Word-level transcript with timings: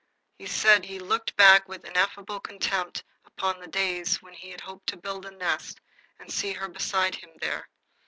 He 0.39 0.47
said 0.47 0.83
he 0.83 0.97
looked 0.97 1.35
back 1.35 1.67
with 1.67 1.85
ineffable 1.85 2.39
contempt 2.39 3.03
upon 3.23 3.59
the 3.59 3.67
days 3.67 4.19
when 4.19 4.33
he 4.33 4.49
had 4.49 4.61
hoped 4.61 4.87
to 4.87 4.97
build 4.97 5.27
a 5.27 5.31
nest 5.31 5.79
and 6.19 6.33
see 6.33 6.53
her 6.53 6.69
beside 6.69 7.13
him 7.13 7.29
there. 7.39 7.69